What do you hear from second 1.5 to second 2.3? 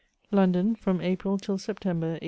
September, 1822.